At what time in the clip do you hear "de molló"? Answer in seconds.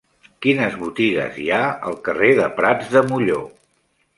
2.97-3.45